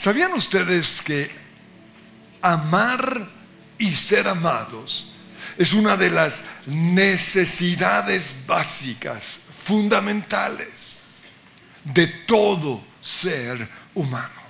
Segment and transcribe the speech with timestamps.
[0.00, 1.30] ¿Sabían ustedes que
[2.40, 3.28] amar
[3.76, 5.12] y ser amados
[5.58, 11.18] es una de las necesidades básicas, fundamentales
[11.84, 14.40] de todo ser humano?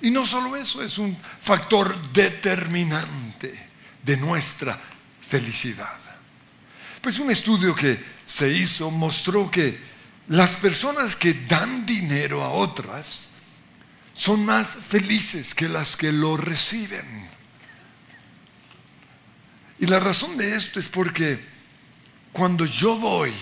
[0.00, 3.68] Y no solo eso, es un factor determinante
[4.00, 4.80] de nuestra
[5.28, 5.98] felicidad.
[7.00, 9.76] Pues un estudio que se hizo mostró que
[10.28, 13.30] las personas que dan dinero a otras
[14.16, 17.28] son más felices que las que lo reciben.
[19.78, 21.38] Y la razón de esto es porque
[22.32, 23.32] cuando yo doy,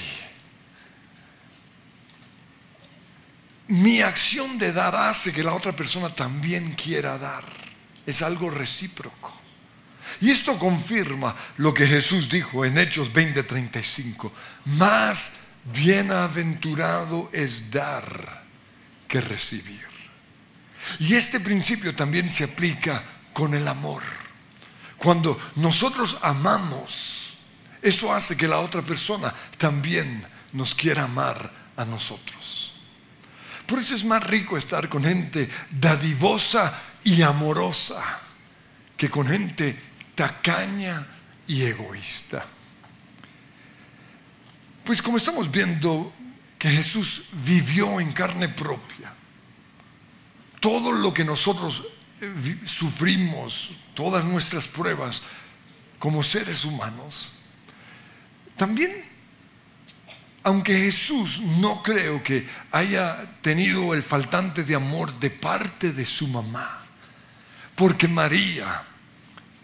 [3.69, 7.45] mi acción de dar hace que la otra persona también quiera dar.
[8.05, 9.33] Es algo recíproco.
[10.21, 14.33] Y esto confirma lo que Jesús dijo en Hechos 20:35.
[14.65, 15.35] Más
[15.73, 18.45] bienaventurado es dar
[19.09, 19.94] que recibir.
[20.99, 24.03] Y este principio también se aplica con el amor.
[24.99, 27.37] Cuando nosotros amamos,
[27.83, 32.73] eso hace que la otra persona también nos quiera amar a nosotros.
[33.67, 38.21] Por eso es más rico estar con gente dadivosa y amorosa
[38.97, 39.79] que con gente
[40.15, 41.07] tacaña
[41.47, 42.45] y egoísta.
[44.85, 46.13] Pues como estamos viendo
[46.59, 49.13] que Jesús vivió en carne propia,
[50.65, 51.87] todo lo que nosotros
[52.23, 55.21] eh, sufrimos, todas nuestras pruebas
[55.99, 57.33] como seres humanos,
[58.57, 59.05] también,
[60.43, 66.29] aunque Jesús no creo que haya tenido el faltante de amor de parte de su
[66.29, 66.81] mamá,
[67.75, 68.85] porque María,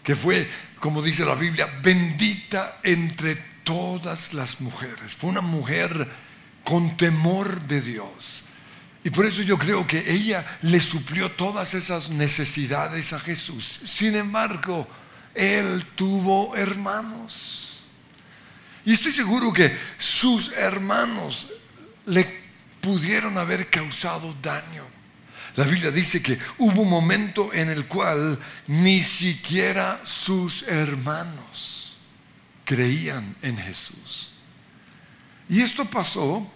[0.03, 0.47] que fue,
[0.79, 6.07] como dice la Biblia, bendita entre todas las mujeres, fue una mujer
[6.63, 8.43] con temor de Dios
[9.03, 13.81] y por eso yo creo que ella le suplió todas esas necesidades a Jesús.
[13.83, 14.87] Sin embargo,
[15.33, 17.83] él tuvo hermanos.
[18.85, 21.47] Y estoy seguro que sus hermanos
[22.05, 22.41] le
[22.79, 24.85] pudieron haber causado daño.
[25.55, 31.97] La Biblia dice que hubo un momento en el cual ni siquiera sus hermanos
[32.63, 34.31] creían en Jesús.
[35.49, 36.49] Y esto pasó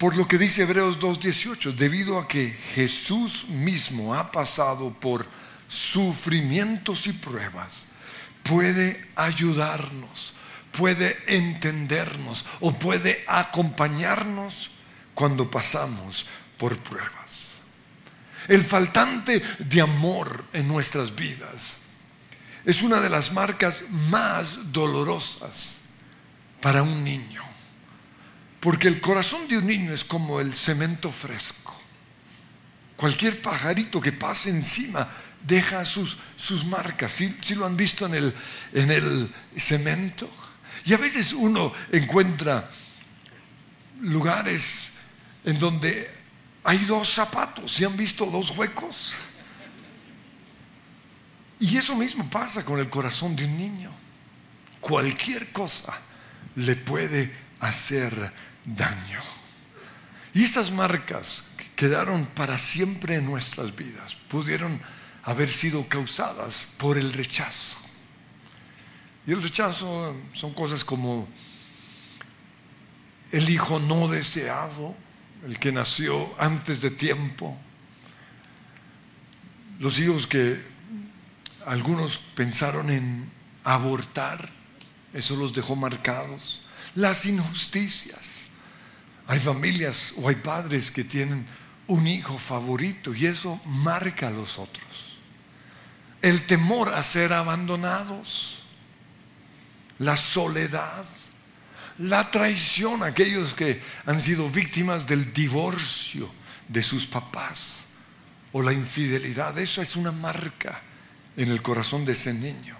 [0.00, 5.26] por lo que dice Hebreos 2.18, debido a que Jesús mismo ha pasado por
[5.68, 7.88] sufrimientos y pruebas,
[8.42, 10.32] puede ayudarnos,
[10.72, 14.70] puede entendernos o puede acompañarnos
[15.12, 16.24] cuando pasamos
[16.56, 17.56] por pruebas.
[18.48, 21.76] El faltante de amor en nuestras vidas
[22.64, 25.80] es una de las marcas más dolorosas
[26.62, 27.49] para un niño.
[28.60, 31.74] Porque el corazón de un niño es como el cemento fresco.
[32.96, 35.08] Cualquier pajarito que pase encima
[35.42, 37.12] deja sus, sus marcas.
[37.12, 38.34] ¿Sí, lo han visto en el,
[38.74, 40.30] en el cemento?
[40.84, 42.70] Y a veces uno encuentra
[44.02, 44.90] lugares
[45.44, 46.10] en donde
[46.62, 47.72] hay dos zapatos.
[47.72, 49.14] ¿Sí han visto dos huecos?
[51.58, 53.90] Y eso mismo pasa con el corazón de un niño.
[54.80, 55.98] Cualquier cosa
[56.56, 58.32] le puede hacer
[58.64, 59.20] daño.
[60.34, 61.44] Y estas marcas
[61.76, 64.80] quedaron para siempre en nuestras vidas, pudieron
[65.22, 67.78] haber sido causadas por el rechazo.
[69.26, 71.28] Y el rechazo son cosas como
[73.32, 74.94] el hijo no deseado,
[75.46, 77.56] el que nació antes de tiempo,
[79.78, 80.62] los hijos que
[81.64, 83.30] algunos pensaron en
[83.64, 84.50] abortar,
[85.14, 86.60] eso los dejó marcados,
[86.94, 88.29] las injusticias,
[89.30, 91.46] hay familias o hay padres que tienen
[91.86, 95.18] un hijo favorito y eso marca a los otros.
[96.20, 98.64] El temor a ser abandonados,
[99.98, 101.06] la soledad,
[101.98, 106.28] la traición, aquellos que han sido víctimas del divorcio
[106.66, 107.84] de sus papás
[108.50, 110.82] o la infidelidad, eso es una marca
[111.36, 112.76] en el corazón de ese niño.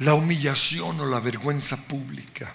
[0.00, 2.52] La humillación o la vergüenza pública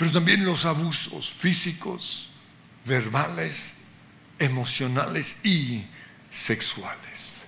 [0.00, 2.30] pero también los abusos físicos,
[2.86, 3.74] verbales,
[4.38, 5.84] emocionales y
[6.30, 7.44] sexuales.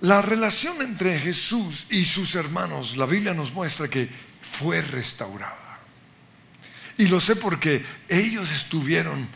[0.00, 4.10] La relación entre Jesús y sus hermanos, la Biblia nos muestra que
[4.42, 5.78] fue restaurada.
[6.98, 9.28] Y lo sé porque ellos estuvieron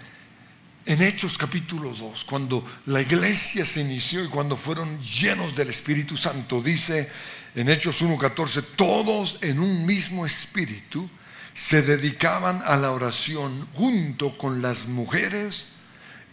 [0.87, 6.17] en Hechos capítulo 2, cuando la iglesia se inició y cuando fueron llenos del Espíritu
[6.17, 7.09] Santo, dice
[7.55, 11.09] en Hechos 1.14, todos en un mismo espíritu
[11.59, 15.73] se dedicaban a la oración junto con las mujeres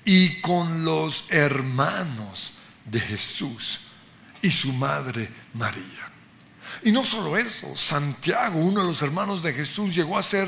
[0.06, 2.54] y con los hermanos
[2.86, 3.88] de Jesús
[4.44, 6.12] y su madre María.
[6.84, 10.48] Y no solo eso, Santiago, uno de los hermanos de Jesús, llegó a ser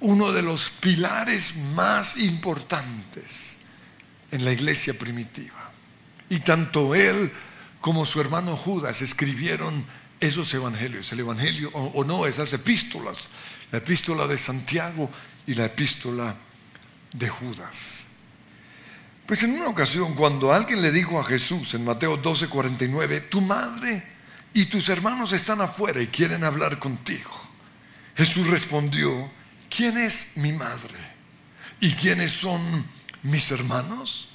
[0.00, 3.56] uno de los pilares más importantes
[4.30, 5.72] en la iglesia primitiva.
[6.28, 7.32] Y tanto él
[7.80, 9.86] como su hermano Judas escribieron
[10.20, 13.28] esos evangelios, el evangelio o, no, esas epístolas,
[13.70, 15.10] la epístola de Santiago
[15.46, 16.34] y la epístola
[17.12, 18.06] de Judas.
[19.26, 23.40] Pues en una ocasión, cuando alguien le dijo a Jesús en Mateo 12, 49, tu
[23.40, 24.02] madre
[24.52, 27.30] y tus hermanos están afuera y quieren hablar contigo.
[28.16, 29.30] Jesús respondió,
[29.68, 30.98] ¿quién es mi madre?
[31.80, 32.86] ¿Y quiénes son
[33.22, 34.28] mis hermanos?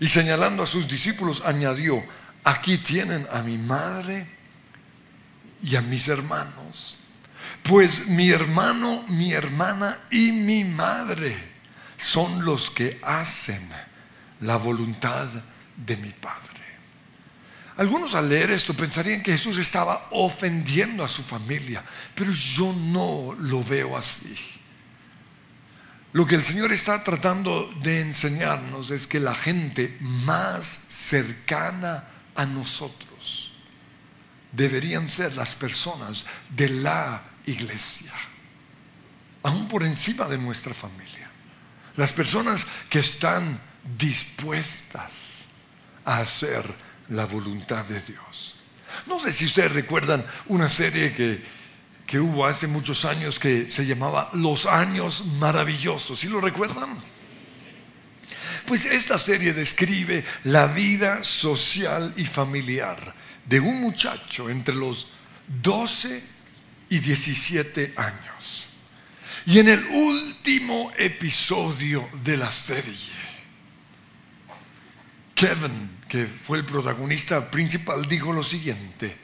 [0.00, 2.02] Y señalando a sus discípulos, añadió,
[2.44, 4.26] aquí tienen a mi madre
[5.64, 6.98] y a mis hermanos.
[7.62, 11.36] Pues mi hermano, mi hermana y mi madre
[11.96, 13.66] son los que hacen
[14.40, 15.26] la voluntad
[15.76, 16.52] de mi Padre.
[17.76, 21.82] Algunos al leer esto pensarían que Jesús estaba ofendiendo a su familia,
[22.14, 24.36] pero yo no lo veo así.
[26.12, 32.04] Lo que el Señor está tratando de enseñarnos es que la gente más cercana
[32.36, 33.13] a nosotros
[34.54, 38.12] deberían ser las personas de la iglesia,
[39.42, 41.30] aún por encima de nuestra familia.
[41.96, 43.60] Las personas que están
[43.98, 45.46] dispuestas
[46.04, 46.64] a hacer
[47.08, 48.56] la voluntad de Dios.
[49.06, 51.42] No sé si ustedes recuerdan una serie que,
[52.06, 56.18] que hubo hace muchos años que se llamaba Los Años Maravillosos.
[56.18, 56.96] ¿Sí lo recuerdan?
[58.66, 63.14] Pues esta serie describe la vida social y familiar
[63.46, 65.08] de un muchacho entre los
[65.62, 66.22] 12
[66.88, 68.66] y 17 años.
[69.46, 72.94] Y en el último episodio de la serie,
[75.34, 79.18] Kevin, que fue el protagonista principal, dijo lo siguiente,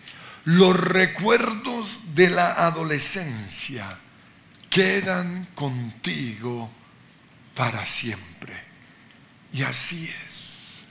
[0.44, 3.88] los recuerdos de la adolescencia
[4.68, 6.70] quedan contigo
[7.54, 8.29] para siempre.
[9.52, 10.86] Y así es.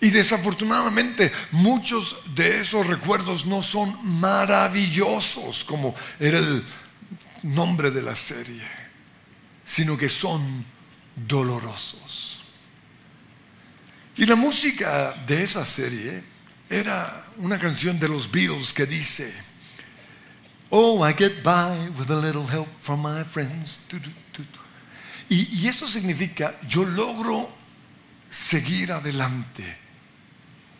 [0.00, 6.62] Y desafortunadamente muchos de esos recuerdos no son maravillosos como era el
[7.42, 8.62] nombre de la serie,
[9.64, 10.64] sino que son
[11.14, 12.40] dolorosos.
[14.16, 16.22] Y la música de esa serie
[16.68, 19.32] era una canción de los Beatles que dice,
[20.70, 23.78] Oh, I get by with a little help from my friends.
[25.28, 27.50] Y, eso significa, yo logro
[28.30, 29.76] seguir adelante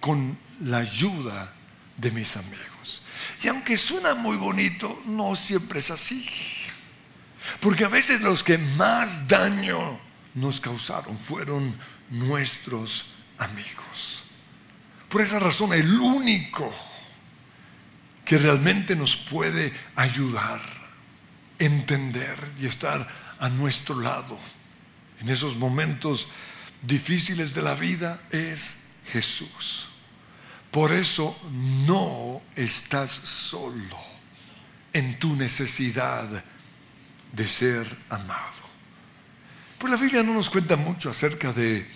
[0.00, 1.52] con la ayuda
[1.96, 3.02] de mis amigos.
[3.42, 6.28] Y aunque suena muy bonito, no siempre es así.
[7.60, 9.98] Porque a veces los que más daño
[10.34, 11.76] nos causaron fueron
[12.10, 13.06] nuestros
[13.38, 14.24] amigos.
[15.08, 16.72] Por esa razón, el único
[18.24, 20.60] que realmente nos puede ayudar,
[21.58, 24.38] entender y estar a nuestro lado
[25.20, 26.28] en esos momentos
[26.82, 29.88] difíciles de la vida es Jesús.
[30.70, 31.36] Por eso
[31.86, 33.98] no estás solo
[34.92, 36.44] en tu necesidad
[37.32, 38.66] de ser amado.
[39.78, 41.86] Pues la Biblia no nos cuenta mucho acerca de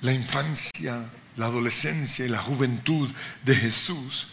[0.00, 3.10] la infancia, la adolescencia y la juventud
[3.44, 4.28] de Jesús.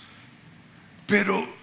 [1.05, 1.56] Pero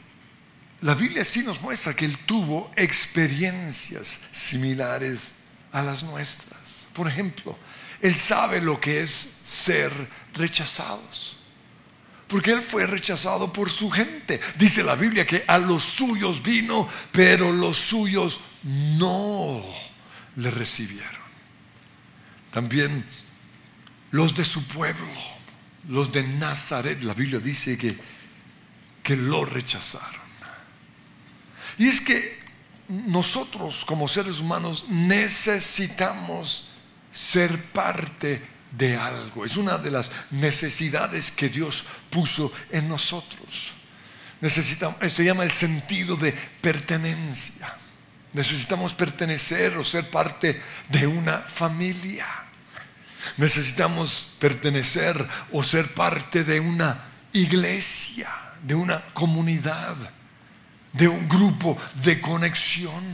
[0.80, 5.32] la Biblia sí nos muestra que él tuvo experiencias similares
[5.72, 6.84] a las nuestras.
[6.92, 7.58] Por ejemplo,
[8.00, 9.92] él sabe lo que es ser
[10.34, 11.38] rechazados.
[12.28, 14.40] Porque él fue rechazado por su gente.
[14.56, 19.62] Dice la Biblia que a los suyos vino, pero los suyos no
[20.36, 21.24] le recibieron.
[22.50, 23.04] También
[24.10, 25.06] los de su pueblo,
[25.88, 27.96] los de Nazaret, la Biblia dice que,
[29.02, 30.23] que lo rechazaron.
[31.78, 32.38] Y es que
[32.88, 36.68] nosotros como seres humanos necesitamos
[37.10, 39.44] ser parte de algo.
[39.44, 43.72] Es una de las necesidades que Dios puso en nosotros.
[44.40, 47.74] Necesitamos, se llama el sentido de pertenencia.
[48.32, 52.26] Necesitamos pertenecer o ser parte de una familia.
[53.36, 58.28] Necesitamos pertenecer o ser parte de una iglesia,
[58.62, 59.96] de una comunidad,
[60.94, 63.04] de un grupo de conexión.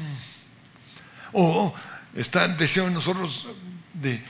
[1.32, 1.74] O
[2.14, 3.48] está el deseo en nosotros
[3.94, 4.22] de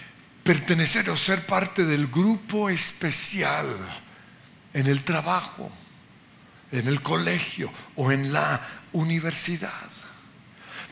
[0.43, 3.67] pertenecer o ser parte del grupo especial
[4.73, 5.71] en el trabajo,
[6.73, 8.61] en el colegio o en la
[8.93, 9.91] universidad.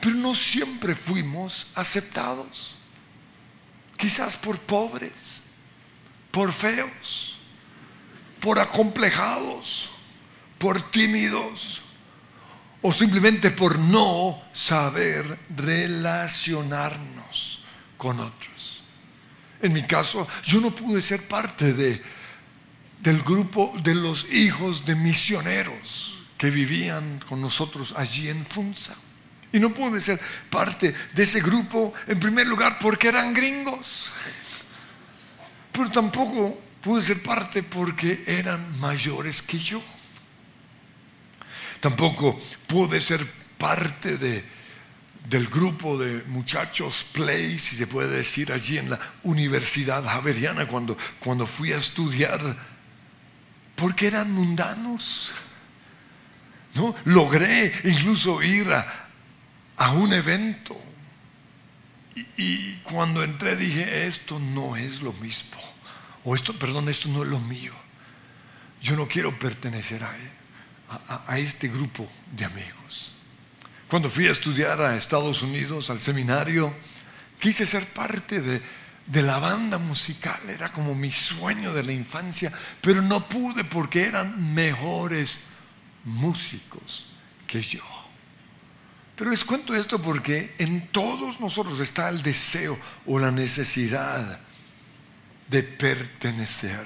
[0.01, 2.75] Pero no siempre fuimos aceptados.
[3.97, 5.41] quizás por pobres,
[6.31, 7.37] por feos,
[8.39, 9.89] por acomplejados,
[10.57, 11.81] por tímidos
[12.81, 17.61] o simplemente por no saber relacionarnos
[17.97, 18.81] con otros.
[19.61, 22.01] En mi caso, yo no pude ser parte de,
[23.01, 28.93] del grupo de los hijos de misioneros que vivían con nosotros allí en Funza.
[29.51, 30.17] Y no pude ser
[30.49, 34.09] parte de ese grupo, en primer lugar, porque eran gringos.
[35.73, 39.81] Pero tampoco pude ser parte porque eran mayores que yo.
[41.79, 43.25] Tampoco pude ser
[43.57, 44.43] parte de,
[45.29, 50.97] del grupo de muchachos play, si se puede decir, allí en la Universidad Javeriana cuando,
[51.19, 52.39] cuando fui a estudiar,
[53.75, 55.31] porque eran mundanos.
[56.75, 56.95] ¿No?
[57.05, 59.09] Logré incluso ir a,
[59.77, 60.79] a un evento.
[62.37, 65.57] Y, cuando entré dije, esto no es lo mismo.
[66.25, 67.73] O esto, perdón, esto no es lo mío.
[68.81, 70.15] Yo no quiero pertenecer a,
[70.89, 73.13] a este grupo de amigos.
[73.89, 76.71] Cuando fui a estudiar a Estados Unidos, al seminario,
[77.39, 78.61] quise ser parte de,
[79.07, 80.39] de la banda musical.
[80.47, 85.39] Era como mi sueño de la infancia, pero no pude porque eran mejores
[86.05, 87.07] músicos
[87.47, 87.83] que yo.
[89.15, 94.39] Pero les cuento esto porque en todos nosotros está el deseo o la necesidad
[95.47, 96.85] de pertenecer.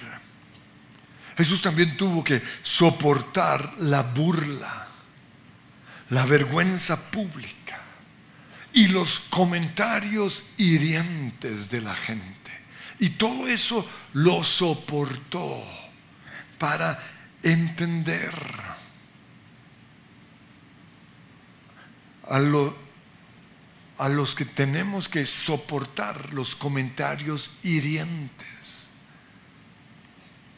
[1.37, 4.87] Jesús también tuvo que soportar la burla,
[6.09, 7.79] la vergüenza pública
[8.73, 12.51] y los comentarios hirientes de la gente.
[12.99, 15.63] Y todo eso lo soportó
[16.57, 16.99] para
[17.41, 18.33] entender
[22.29, 22.39] a,
[24.09, 28.62] los que tenemos que soportar los comentarios hirientes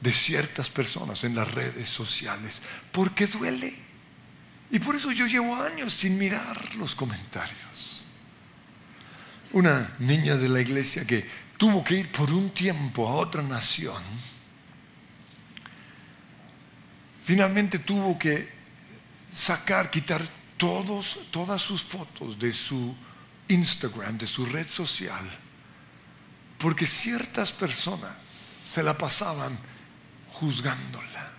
[0.02, 2.62] de ciertas personas en las redes sociales,
[2.92, 3.74] porque duele.
[4.72, 8.06] Y por eso yo llevo años sin mirar los comentarios.
[9.52, 14.04] Una niña de la iglesia que tuvo que ir por un tiempo a otra nación,
[17.24, 18.54] finalmente tuvo que
[19.34, 20.22] sacar, quitar
[20.58, 22.96] todos, todas sus fotos de su
[23.48, 25.24] Instagram, de su red social,
[26.58, 28.14] porque ciertas personas
[28.68, 29.58] se la pasaban
[30.39, 31.32] juzgándola,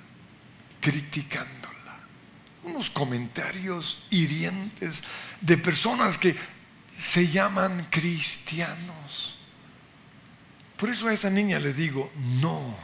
[0.81, 1.99] criticándola.
[2.65, 5.03] Unos comentarios hirientes
[5.41, 6.37] de personas que
[6.97, 9.39] se llaman cristianos.
[10.77, 12.11] Por eso a esa niña le digo,
[12.41, 12.77] no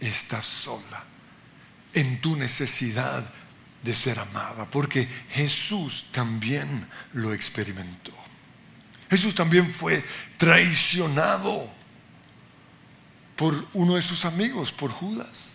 [0.00, 1.04] estás sola
[1.92, 3.24] en tu necesidad
[3.82, 8.12] de ser amada, porque Jesús también lo experimentó.
[9.08, 10.04] Jesús también fue
[10.36, 11.70] traicionado
[13.36, 15.50] por uno de sus amigos, por Judas,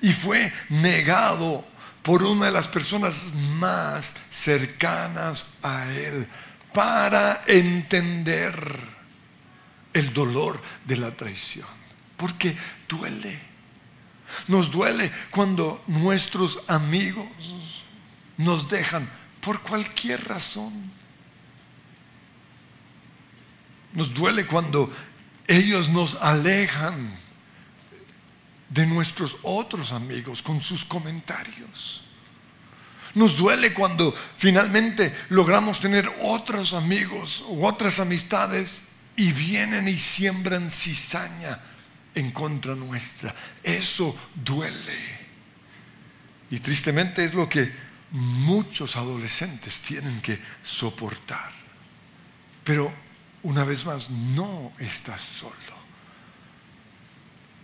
[0.00, 1.64] y fue negado
[2.02, 6.26] por una de las personas más cercanas a él
[6.72, 8.54] para entender
[9.92, 11.66] el dolor de la traición,
[12.16, 12.56] porque
[12.88, 13.40] duele.
[14.46, 17.26] Nos duele cuando nuestros amigos
[18.36, 19.08] nos dejan
[19.40, 20.92] por cualquier razón.
[23.94, 24.92] Nos duele cuando
[25.46, 27.16] ellos nos alejan
[28.68, 32.02] de nuestros otros amigos con sus comentarios.
[33.14, 38.82] Nos duele cuando finalmente logramos tener otros amigos u otras amistades
[39.16, 41.58] y vienen y siembran cizaña
[42.14, 43.34] en contra nuestra.
[43.62, 45.16] Eso duele.
[46.50, 47.72] Y tristemente es lo que
[48.10, 51.52] muchos adolescentes tienen que soportar.
[52.64, 52.92] Pero
[53.42, 55.54] una vez más, no estás solo.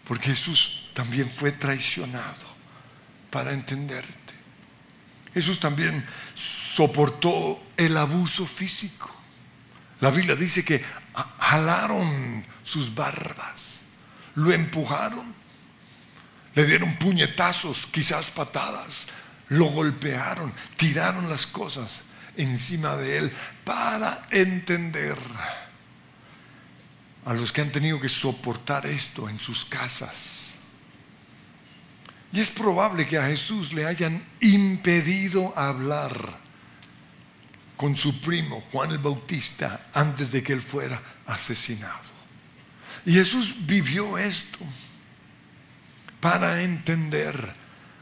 [0.04, 2.46] Porque Jesús también fue traicionado
[3.30, 4.34] para entenderte.
[5.34, 9.10] Jesús también soportó el abuso físico.
[10.00, 10.84] La Biblia dice que
[11.38, 13.82] jalaron sus barbas
[14.34, 15.34] lo empujaron,
[16.54, 19.06] le dieron puñetazos, quizás patadas,
[19.48, 22.02] lo golpearon, tiraron las cosas
[22.36, 23.32] encima de él
[23.64, 25.18] para entender
[27.24, 30.51] a los que han tenido que soportar esto en sus casas.
[32.32, 36.40] Y es probable que a Jesús le hayan impedido hablar
[37.76, 42.10] con su primo Juan el Bautista antes de que él fuera asesinado.
[43.04, 44.58] Y Jesús vivió esto
[46.20, 47.54] para entender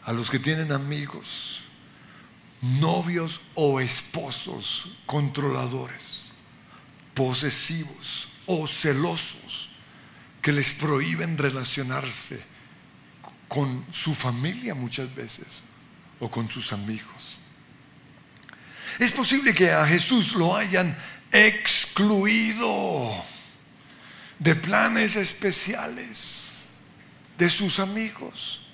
[0.04, 1.62] a los que tienen amigos,
[2.60, 6.26] novios o esposos controladores,
[7.14, 9.70] posesivos o celosos,
[10.42, 12.50] que les prohíben relacionarse
[13.50, 15.61] con su familia muchas veces
[16.21, 17.37] o con sus amigos.
[19.00, 20.97] Es posible que a Jesús lo hayan
[21.33, 23.12] excluido
[24.38, 26.62] de planes especiales
[27.37, 28.64] de sus amigos.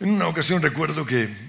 [0.00, 1.46] En una ocasión recuerdo que,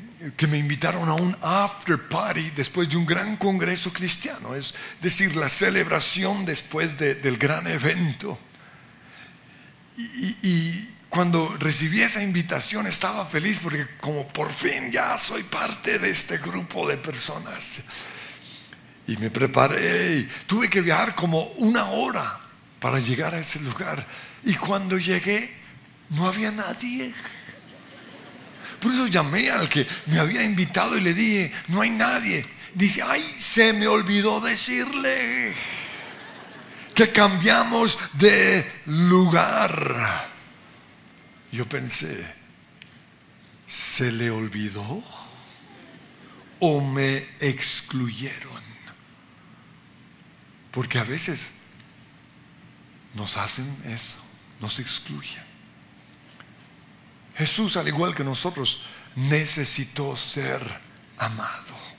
[0.48, 5.50] me invitaron a un after party después de un gran congreso cristiano, es decir, la
[5.50, 8.38] celebración después del gran evento.
[9.98, 16.10] Y cuando recibí esa invitación estaba feliz porque como por fin ya soy parte de
[16.10, 17.80] este grupo de personas.
[19.08, 22.40] Y me preparé y tuve que viajar como una hora
[22.80, 24.06] para llegar a ese lugar.
[24.44, 25.56] Y cuando llegué
[26.10, 27.14] no había nadie.
[28.82, 32.46] Por eso llamé al que me había invitado y le dije, no hay nadie.
[32.74, 35.54] Dice, ay, se me olvidó decirle
[36.98, 40.28] que cambiamos de lugar.
[41.52, 42.26] Yo pensé,
[43.68, 45.04] ¿se le olvidó
[46.60, 48.64] o me excluyeron?
[50.72, 51.52] Porque a veces
[53.14, 54.18] nos hacen eso,
[54.60, 55.46] nos excluyen.
[57.36, 60.64] Jesús, al igual que nosotros, necesitó ser
[61.20, 61.97] amado.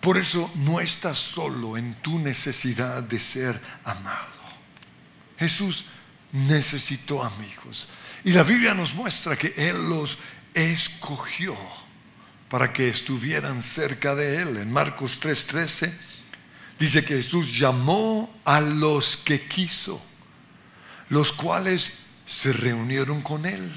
[0.00, 4.38] Por eso no estás solo en tu necesidad de ser amado.
[5.38, 5.86] Jesús
[6.32, 7.88] necesitó amigos.
[8.24, 10.18] Y la Biblia nos muestra que Él los
[10.54, 11.56] escogió
[12.48, 14.56] para que estuvieran cerca de Él.
[14.56, 15.92] En Marcos 3:13
[16.78, 20.02] dice que Jesús llamó a los que quiso,
[21.08, 21.92] los cuales
[22.26, 23.70] se reunieron con Él.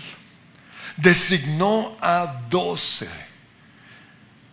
[0.97, 3.09] Designó a doce,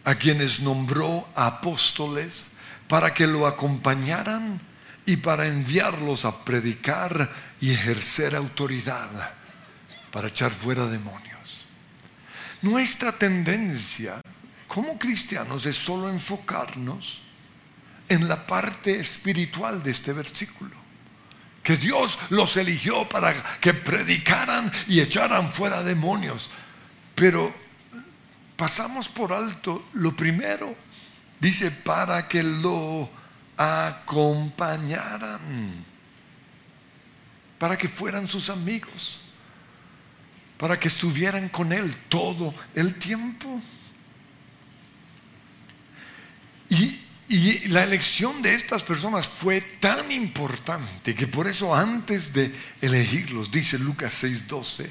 [0.09, 2.47] a quienes nombró apóstoles,
[2.89, 4.59] para que lo acompañaran
[5.05, 7.31] y para enviarlos a predicar
[7.61, 9.11] y ejercer autoridad
[10.11, 11.67] para echar fuera demonios.
[12.63, 14.23] Nuestra tendencia
[14.67, 17.21] como cristianos es solo enfocarnos
[18.09, 20.75] en la parte espiritual de este versículo.
[21.63, 26.49] Que Dios los eligió para que predicaran y echaran fuera demonios.
[27.15, 27.68] Pero
[28.59, 30.77] pasamos por alto lo primero.
[31.41, 33.09] Dice para que lo
[33.57, 35.41] acompañaran.
[37.59, 39.23] Para que fueran sus amigos
[40.59, 43.63] para que estuvieran con Él todo el tiempo.
[46.69, 46.99] Y,
[47.69, 53.79] la elección de estas personas fue tan importante que por eso antes de elegirlos, dice
[53.79, 54.89] Lucas 6:12,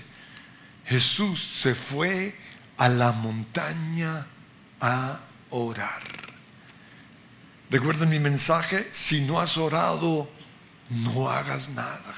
[0.85, 2.35] Jesús se fue
[2.77, 4.25] a la montaña
[4.79, 6.03] a orar.
[7.69, 10.29] Recuerden mi mensaje, si no has orado,
[10.89, 12.15] no hagas nada.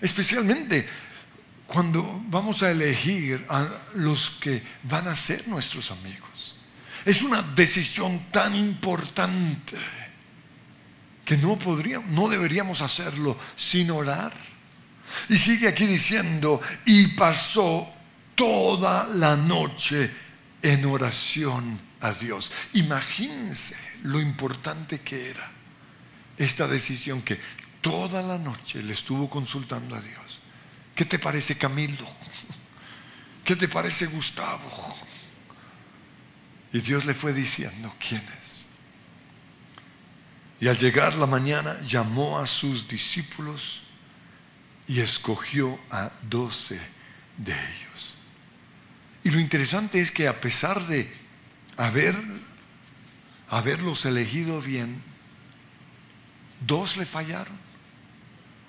[0.00, 0.86] Especialmente
[1.66, 6.56] cuando vamos a elegir a los que van a ser nuestros amigos.
[7.04, 9.76] Es una decisión tan importante
[11.24, 14.32] que no podríamos, no deberíamos hacerlo sin orar.
[15.28, 17.86] Y sigue aquí diciendo, y pasó
[18.38, 20.08] toda la noche
[20.62, 22.52] en oración a Dios.
[22.74, 25.50] Imagínense lo importante que era
[26.36, 27.40] esta decisión que
[27.80, 30.38] toda la noche le estuvo consultando a Dios.
[30.94, 32.08] ¿Qué te parece Camilo?
[33.44, 34.96] ¿Qué te parece Gustavo?
[36.72, 38.66] Y Dios le fue diciendo quién es.
[40.60, 43.82] Y al llegar la mañana llamó a sus discípulos
[44.86, 46.80] y escogió a doce
[47.36, 48.17] de ellos.
[49.28, 51.06] Y lo interesante es que a pesar de
[51.76, 52.16] haber,
[53.50, 55.02] haberlos elegido bien,
[56.66, 57.54] dos le fallaron.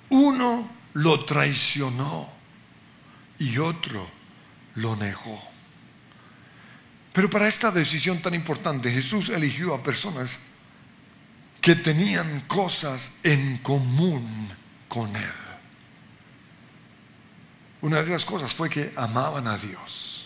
[0.09, 2.29] Uno lo traicionó
[3.37, 4.05] y otro
[4.75, 5.41] lo negó.
[7.13, 10.39] Pero para esta decisión tan importante, Jesús eligió a personas
[11.61, 14.49] que tenían cosas en común
[14.89, 15.31] con Él.
[17.79, 20.18] Una de las cosas fue que amaban a Dios.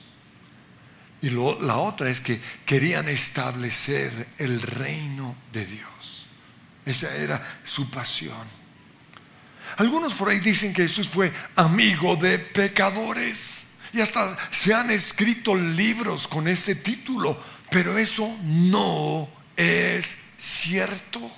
[1.23, 6.27] Y la otra es que querían establecer el reino de Dios.
[6.85, 8.45] Esa era su pasión.
[9.77, 13.67] Algunos por ahí dicen que Jesús fue amigo de pecadores.
[13.93, 17.41] Y hasta se han escrito libros con ese título.
[17.71, 21.31] Pero eso no es cierto.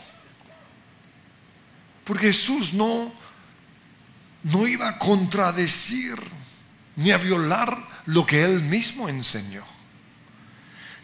[2.05, 3.13] Porque Jesús no,
[4.41, 6.15] no iba a contradecir
[6.95, 9.74] ni a violar lo que él mismo enseñó.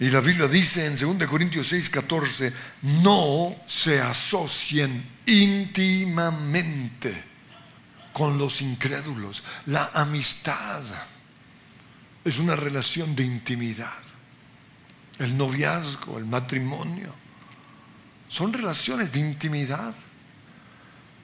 [0.01, 2.51] Y la Biblia dice en 2 Corintios 6, 14,
[3.03, 7.23] no se asocien íntimamente
[8.11, 9.43] con los incrédulos.
[9.67, 10.81] La amistad
[12.25, 14.01] es una relación de intimidad.
[15.19, 17.13] El noviazgo, el matrimonio,
[18.27, 19.93] son relaciones de intimidad.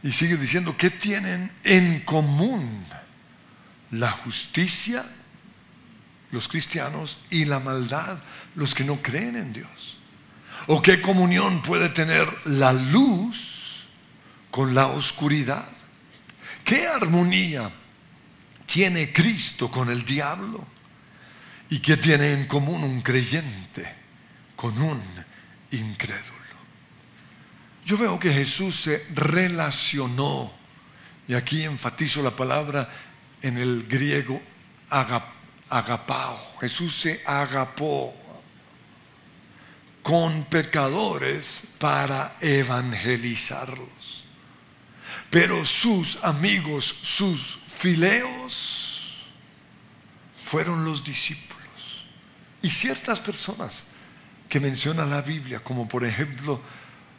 [0.04, 2.86] Y sigue diciendo, ¿qué tienen en común?
[3.90, 5.04] La justicia,
[6.32, 8.20] los cristianos, y la maldad,
[8.56, 9.98] los que no creen en Dios.
[10.68, 13.86] ¿O qué comunión puede tener la luz
[14.52, 15.70] con la oscuridad?
[16.66, 17.72] ¿Qué armonía
[18.66, 20.66] tiene Cristo con el diablo?
[21.70, 23.96] ¿Y qué tiene en común un creyente
[24.56, 25.02] con un
[25.72, 26.38] incrédulo?
[27.86, 30.52] Yo veo que Jesús se relacionó,
[31.26, 32.90] y aquí enfatizo la palabra
[33.42, 34.42] en el griego
[35.70, 36.58] agapao.
[36.60, 38.16] Jesús se agapó
[40.02, 44.24] con pecadores para evangelizarlos.
[45.30, 49.18] Pero sus amigos, sus fileos,
[50.42, 52.06] fueron los discípulos.
[52.62, 53.88] Y ciertas personas
[54.48, 56.62] que menciona la Biblia, como por ejemplo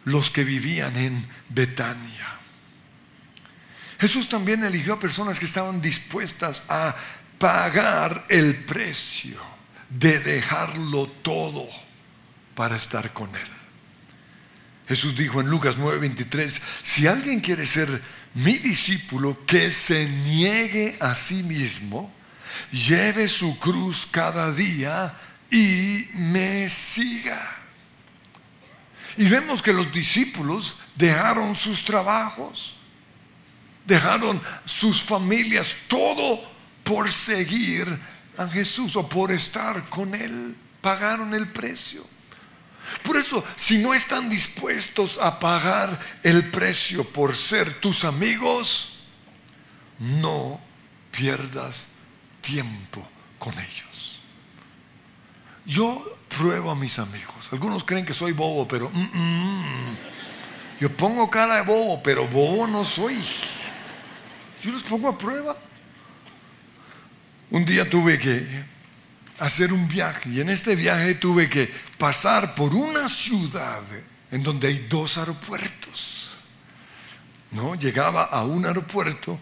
[0.05, 2.39] los que vivían en Betania.
[4.01, 6.95] Jesús también eligió a personas que estaban dispuestas a
[7.38, 9.40] pagar el precio
[9.88, 11.66] de dejarlo todo
[12.55, 13.48] para estar con Él.
[14.88, 18.03] Jesús dijo en Lucas 9:23, si alguien quiere ser
[18.35, 22.12] mi discípulo, que se niegue a sí mismo,
[22.72, 25.14] lleve su cruz cada día
[25.51, 27.57] y me siga.
[29.16, 32.77] Y vemos que los discípulos dejaron sus trabajos,
[33.85, 36.58] dejaron sus familias, todo
[36.88, 37.87] por seguir
[38.38, 40.57] a Jesús o por estar con Él.
[40.81, 42.03] Pagaron el precio.
[43.03, 49.01] Por eso, si no están dispuestos a pagar el precio por ser tus amigos,
[49.98, 50.59] no
[51.11, 51.88] pierdas
[52.40, 53.07] tiempo
[53.38, 54.22] con ellos.
[55.66, 57.48] Yo pruebo a mis amigos.
[57.53, 58.90] Algunos creen que soy bobo, pero
[60.81, 63.22] yo pongo cara de bobo, pero bobo no soy.
[64.62, 65.68] Yo los pongo a prueba.
[67.51, 68.47] Un día tuve que
[69.39, 73.83] hacer un viaje y en este viaje tuve que pasar por una ciudad
[74.31, 76.31] en donde hay dos aeropuertos.
[77.51, 77.75] ¿No?
[77.75, 79.39] Llegaba a un aeropuerto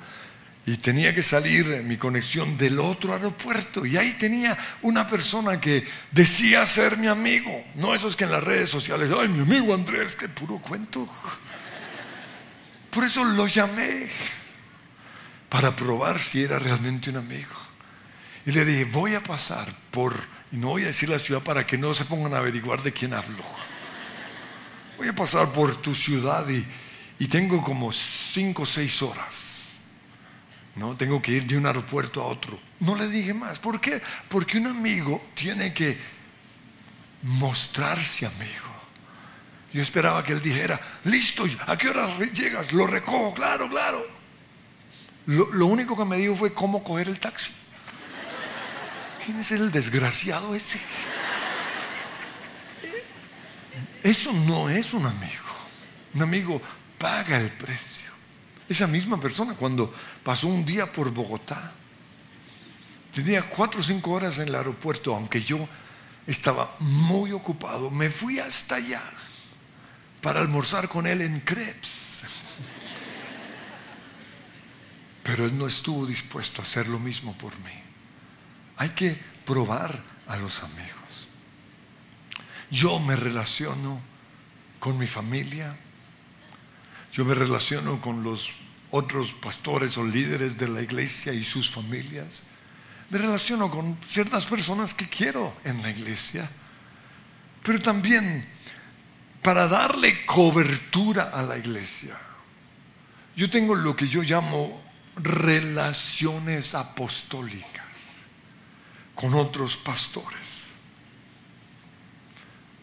[0.64, 3.84] y tenía que salir mi conexión del otro aeropuerto.
[3.84, 7.64] Y ahí tenía una persona que decía ser mi amigo.
[7.74, 11.08] No esos que en las redes sociales, ay, mi amigo Andrés, qué puro cuento.
[12.90, 14.08] Por eso lo llamé,
[15.48, 17.65] para probar si era realmente un amigo.
[18.46, 20.14] Y le dije, voy a pasar por,
[20.52, 22.92] y no voy a decir la ciudad para que no se pongan a averiguar de
[22.92, 23.42] quién hablo.
[24.96, 26.64] Voy a pasar por tu ciudad y,
[27.18, 29.56] y tengo como cinco o seis horas
[30.76, 32.60] no, tengo que ir de un aeropuerto a otro.
[32.80, 33.58] No le dije más.
[33.58, 34.02] ¿Por qué?
[34.28, 35.96] Porque un amigo tiene que
[37.22, 38.76] mostrarse amigo.
[39.72, 42.72] Yo esperaba que él dijera, listo, ¿a qué hora llegas?
[42.74, 44.06] Lo recojo, claro, claro.
[45.24, 47.52] Lo, lo único que me dijo fue cómo coger el taxi.
[49.26, 50.78] ¿Quién es el desgraciado ese?
[54.00, 55.42] Eso no es un amigo.
[56.14, 56.62] Un amigo
[56.96, 58.08] paga el precio.
[58.68, 61.72] Esa misma persona cuando pasó un día por Bogotá,
[63.12, 65.68] tenía cuatro o cinco horas en el aeropuerto, aunque yo
[66.24, 69.02] estaba muy ocupado, me fui hasta allá
[70.22, 72.22] para almorzar con él en crepes.
[75.24, 77.85] Pero él no estuvo dispuesto a hacer lo mismo por mí.
[78.76, 81.28] Hay que probar a los amigos.
[82.70, 84.00] Yo me relaciono
[84.80, 85.74] con mi familia,
[87.12, 88.52] yo me relaciono con los
[88.90, 92.44] otros pastores o líderes de la iglesia y sus familias.
[93.08, 96.50] Me relaciono con ciertas personas que quiero en la iglesia.
[97.62, 98.46] Pero también
[99.42, 102.18] para darle cobertura a la iglesia.
[103.36, 104.82] Yo tengo lo que yo llamo
[105.16, 107.85] relaciones apostólicas
[109.16, 110.66] con otros pastores.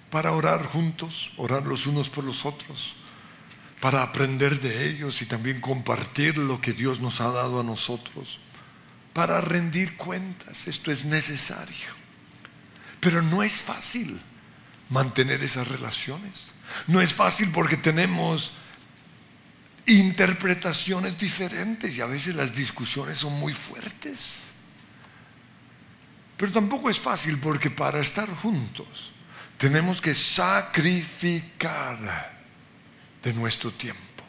[0.09, 2.95] Para orar juntos, orar los unos por los otros
[3.83, 8.39] para aprender de ellos y también compartir lo que Dios nos ha dado a nosotros,
[9.11, 10.69] para rendir cuentas.
[10.69, 11.89] Esto es necesario.
[13.01, 14.21] Pero no es fácil
[14.87, 16.51] mantener esas relaciones.
[16.87, 18.53] No es fácil porque tenemos
[19.85, 24.52] interpretaciones diferentes y a veces las discusiones son muy fuertes.
[26.43, 29.13] Pero tampoco es fácil porque para estar juntos
[29.57, 31.97] tenemos que sacrificar
[33.23, 34.25] de nuestro tiempo,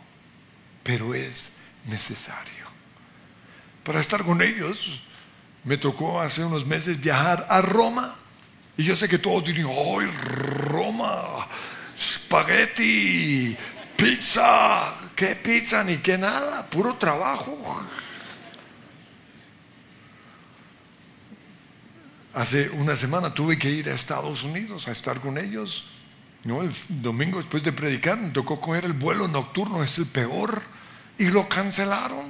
[0.84, 1.54] pero es
[1.86, 2.66] necesario.
[3.82, 5.00] Para estar con ellos,
[5.64, 8.14] me tocó hace unos meses viajar a Roma.
[8.76, 11.48] Y yo sé que todos dirían, ¡ay, Roma!
[11.98, 13.56] Spaghetti,
[13.96, 16.64] pizza, ¿qué pizza ni qué nada?
[16.70, 17.58] Puro trabajo.
[22.34, 25.84] Hace una semana tuve que ir a Estados Unidos a estar con ellos.
[26.42, 30.60] No, el domingo después de predicar me tocó coger el vuelo nocturno, es el peor,
[31.16, 32.26] y lo cancelaron.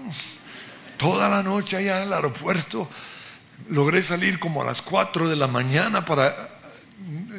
[0.99, 2.87] Toda la noche allá en el aeropuerto
[3.71, 6.51] logré salir como a las 4 de la mañana para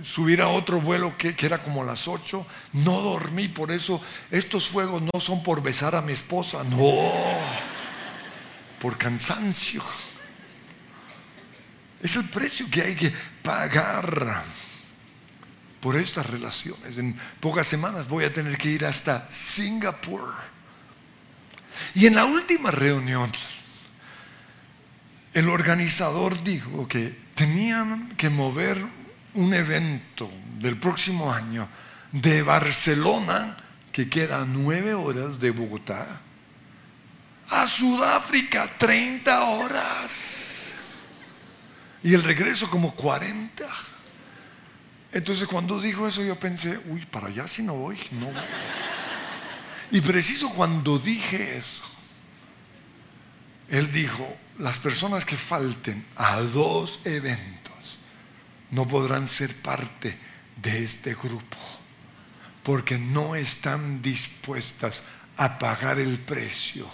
[0.02, 2.48] subir a otro vuelo que, que, era como a las 8.
[2.74, 4.02] No dormí, por eso
[4.32, 7.12] estos fuegos no son por besar a mi esposa, no,
[8.82, 9.84] por cansancio.
[12.02, 14.44] Es el precio que hay que pagar
[15.80, 16.98] por estas relaciones.
[16.98, 20.34] En pocas semanas voy a tener que ir hasta Singapur.
[21.94, 23.32] Y en la última reunión,
[25.34, 28.84] el organizador dijo que tenían que mover
[29.34, 31.68] un evento del próximo año
[32.12, 33.58] de Barcelona,
[33.92, 36.22] que queda a nueve horas de Bogotá,
[37.50, 40.45] a Sudáfrica, 30 horas
[42.06, 43.66] y el regreso como 40.
[45.12, 48.32] Entonces cuando dijo eso yo pensé, uy, para allá si no voy, no.
[49.90, 51.82] Y preciso cuando dije eso,
[53.70, 57.98] él dijo, las personas que falten a dos eventos
[58.70, 60.16] no podrán ser parte
[60.62, 61.58] de este grupo,
[62.62, 65.02] porque no están dispuestas
[65.38, 66.88] a pagar el precio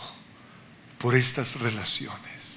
[0.97, 2.50] por estas relaciones.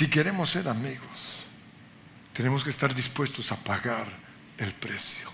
[0.00, 1.44] Si queremos ser amigos,
[2.32, 4.08] tenemos que estar dispuestos a pagar
[4.56, 5.30] el precio.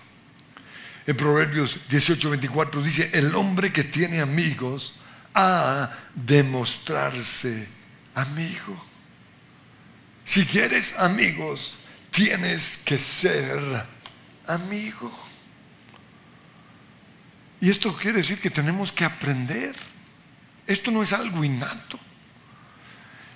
[1.05, 4.95] En Proverbios 18:24 dice, el hombre que tiene amigos
[5.33, 7.65] ha de mostrarse
[8.13, 8.75] amigo.
[10.25, 11.77] Si quieres amigos,
[12.11, 13.85] tienes que ser
[14.47, 15.17] amigo.
[17.61, 19.73] Y esto quiere decir que tenemos que aprender.
[20.67, 21.97] Esto no es algo innato.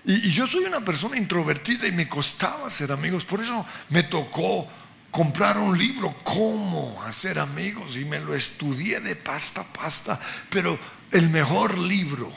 [0.05, 3.25] Y, yo soy una persona introvertida y me costaba ser amigos.
[3.25, 4.67] Por eso me tocó
[5.11, 10.19] comprar un libro, cómo hacer amigos, y me lo estudié de pasta a pasta.
[10.49, 10.79] Pero
[11.11, 12.31] el mejor libro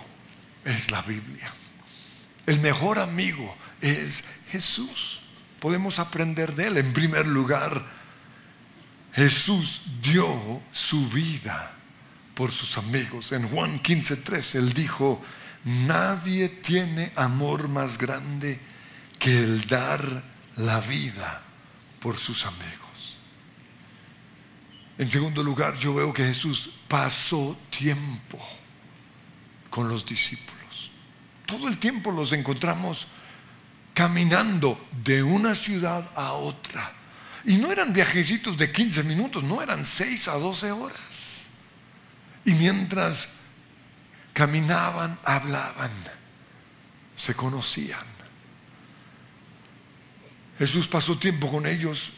[0.64, 1.52] es la Biblia.
[2.46, 5.20] El mejor amigo es Jesús.
[5.60, 6.76] Podemos aprender de él.
[6.76, 7.84] En primer lugar,
[9.14, 11.72] Jesús dio su vida
[12.34, 13.32] por sus amigos.
[13.32, 15.22] En Juan 15:3 él dijo,
[15.64, 18.60] Nadie tiene amor más grande
[19.18, 20.22] que el dar
[20.56, 21.42] la vida
[22.00, 23.16] por sus amigos.
[24.98, 28.38] En segundo lugar, yo veo que Jesús pasó tiempo
[29.70, 30.90] con los discípulos.
[31.46, 33.06] Todo el tiempo los encontramos
[33.94, 36.92] caminando de una ciudad a otra.
[37.44, 41.42] Y no eran viajecitos de 15 minutos, no eran 6 a 12 horas.
[42.44, 43.28] Y mientras
[44.34, 45.90] caminaban, hablaban,
[47.16, 48.04] se conocían.
[50.58, 52.10] Jesús pasó tiempo con ellos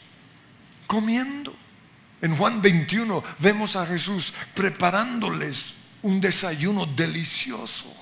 [0.86, 1.54] comiendo.
[2.20, 7.94] En Juan 21 vemos a Jesús preparándoles un desayuno delicioso.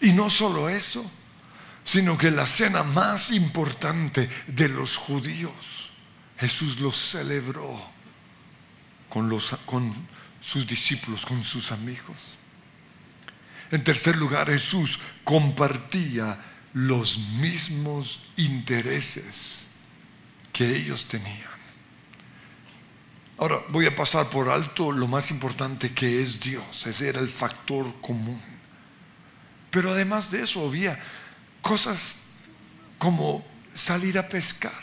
[0.00, 1.10] Y no solo eso,
[1.84, 5.90] sino que la cena más importante de los judíos,
[6.38, 7.80] Jesús lo celebró
[9.08, 9.94] con, los, con
[10.40, 12.36] sus discípulos, con sus amigos.
[13.72, 16.38] En tercer lugar, Jesús compartía
[16.74, 19.66] los mismos intereses
[20.52, 21.50] que ellos tenían.
[23.38, 26.86] Ahora voy a pasar por alto lo más importante que es Dios.
[26.86, 28.40] Ese era el factor común.
[29.70, 31.00] Pero además de eso había
[31.62, 32.16] cosas
[32.98, 34.82] como salir a pescar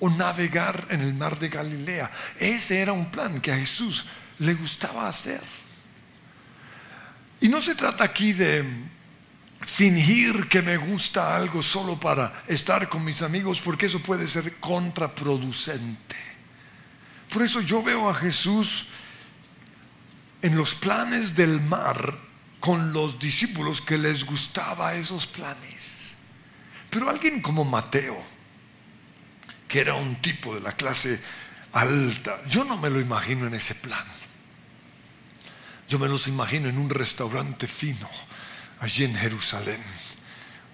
[0.00, 2.10] o navegar en el mar de Galilea.
[2.40, 4.06] Ese era un plan que a Jesús
[4.38, 5.42] le gustaba hacer.
[7.40, 8.64] Y no se trata aquí de
[9.60, 14.56] fingir que me gusta algo solo para estar con mis amigos, porque eso puede ser
[14.56, 16.16] contraproducente.
[17.32, 18.86] Por eso yo veo a Jesús
[20.42, 22.18] en los planes del mar
[22.60, 26.16] con los discípulos que les gustaba esos planes.
[26.88, 28.16] Pero alguien como Mateo,
[29.68, 31.20] que era un tipo de la clase
[31.72, 34.06] alta, yo no me lo imagino en ese plan.
[35.88, 38.08] Yo me los imagino en un restaurante fino,
[38.80, 39.82] allí en Jerusalén,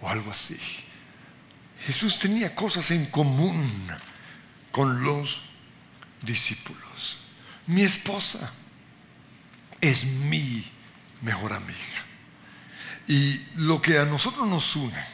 [0.00, 0.58] o algo así.
[1.86, 3.70] Jesús tenía cosas en común
[4.70, 5.42] con los
[6.22, 7.18] discípulos.
[7.66, 8.52] Mi esposa
[9.80, 10.64] es mi
[11.20, 11.78] mejor amiga.
[13.06, 15.04] Y lo que a nosotros nos une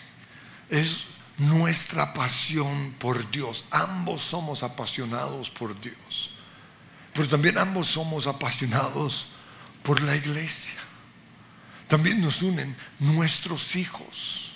[0.69, 1.05] es
[1.39, 3.65] nuestra pasión por Dios.
[3.71, 6.31] Ambos somos apasionados por Dios.
[7.15, 9.29] Pero también ambos somos apasionados
[9.83, 10.79] por la iglesia.
[11.87, 14.53] También nos unen nuestros hijos.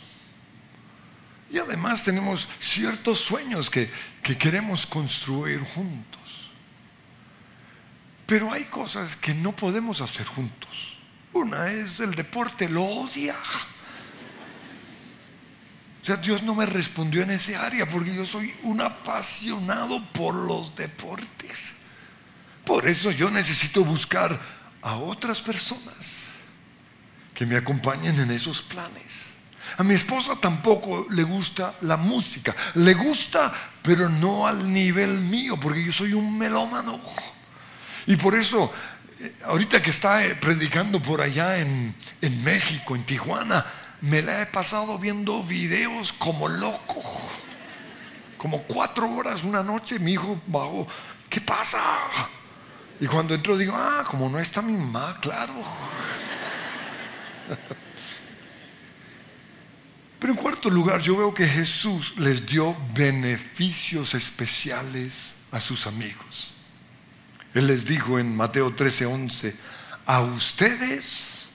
[1.50, 3.90] Y además tenemos ciertos sueños que,
[4.22, 6.50] que queremos construir juntos.
[8.26, 10.98] Pero hay cosas que no podemos hacer juntos.
[11.32, 13.36] Una es el deporte, lo odia.
[16.02, 20.34] O sea, Dios no me respondió en ese área porque yo soy un apasionado por
[20.34, 21.74] los deportes.
[22.64, 24.40] Por eso yo necesito buscar
[24.82, 26.28] a otras personas
[27.34, 29.32] que me acompañen en esos planes.
[29.78, 32.54] A mi esposa tampoco le gusta la música.
[32.74, 37.00] Le gusta, pero no al nivel mío, porque yo soy un melómano.
[38.06, 38.72] Y por eso,
[39.20, 41.94] eh, ahorita que está eh, predicando por allá en,
[42.44, 43.64] México, en Tijuana,
[44.02, 47.02] me la he pasado viendo videos como loco.
[48.36, 50.86] Como cuatro horas una noche, mi hijo bajó,
[51.30, 51.80] ¿qué pasa?
[53.00, 55.54] Y cuando entro digo, ah, como no está mi mamá, claro.
[60.18, 66.54] Pero en cuarto lugar, yo veo que Jesús les dio beneficios especiales a sus amigos.
[67.54, 69.54] Él les dijo en Mateo 13:11,
[70.06, 71.48] a ustedes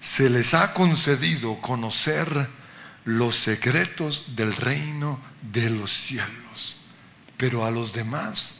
[0.00, 2.48] se les ha concedido conocer
[3.04, 6.76] los secretos del reino de los cielos,
[7.36, 8.54] pero a los demás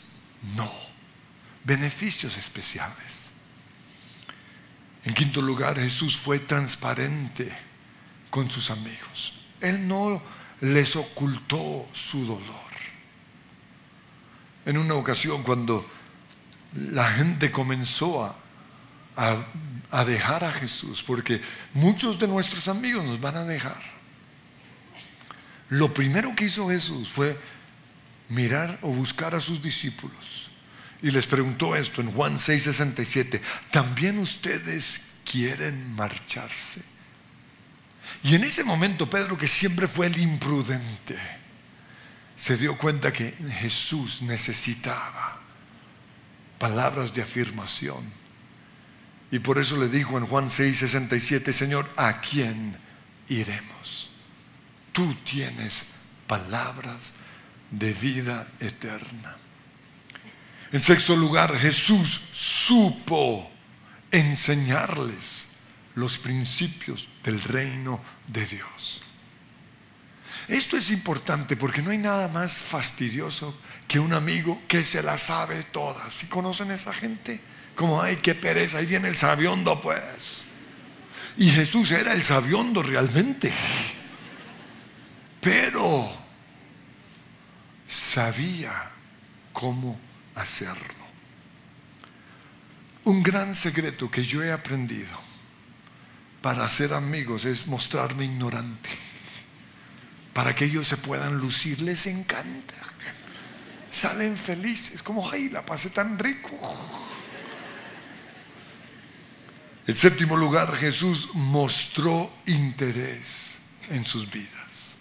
[0.57, 0.88] no.
[1.69, 3.29] Beneficios especiales.
[5.05, 7.55] En quinto lugar, Jesús fue transparente
[8.31, 9.35] con sus amigos.
[9.61, 10.23] Él no
[10.63, 12.73] les ocultó su dolor.
[14.65, 15.87] En una ocasión cuando
[16.73, 18.35] la gente comenzó a,
[19.91, 21.43] a, dejar a Jesús, porque
[21.75, 23.83] muchos de nuestros amigos nos van a dejar.
[25.69, 27.39] Lo primero que hizo Jesús fue
[28.31, 30.48] mirar o buscar a sus discípulos.
[31.03, 36.83] Y les preguntó esto en Juan 6:67, ¿también ustedes quieren marcharse?
[38.23, 41.17] Y en ese momento Pedro, que siempre fue el imprudente,
[42.37, 45.41] se dio cuenta que Jesús necesitaba
[46.59, 48.13] palabras de afirmación.
[49.31, 52.77] Y por eso le dijo en Juan 6, 67, Señor, ¿a quién
[53.29, 54.11] iremos?
[54.93, 55.89] Tú tienes
[56.27, 57.13] palabras
[57.71, 59.37] de vida eterna.
[60.73, 63.51] En sexto lugar, Jesús supo
[64.11, 65.47] enseñarles
[65.95, 69.01] los principios del reino de Dios.
[70.47, 75.19] Esto es importante porque no hay nada más fastidioso que un amigo que se la
[75.19, 76.13] sabe todas.
[76.13, 77.41] ¿Sí conocen a esa gente?
[77.75, 80.45] Como, ay, qué pereza, ahí viene el sabiondo, pues.
[81.37, 83.53] Y Jesús era el sabiondo realmente.
[85.41, 86.17] Pero
[87.87, 88.91] sabía
[89.53, 89.99] cómo
[90.41, 91.07] hacerlo.
[93.05, 95.19] Un gran secreto que yo he aprendido
[96.43, 98.91] para hacer amigos es mostrarme ignorante.
[100.33, 101.81] Para que ellos se puedan lucir.
[101.81, 102.75] Les encanta
[103.91, 106.51] salen felices, como, ay, la pasé tan rico.
[109.87, 114.97] En séptimo lugar, Jesús mostró interés en sus vidas.